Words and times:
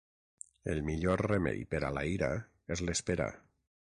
El 0.71 0.79
millor 0.87 1.23
remei 1.25 1.61
per 1.75 1.83
a 1.89 1.93
la 1.97 2.05
ira 2.13 2.31
és 2.77 2.83
l'espera. 2.89 3.31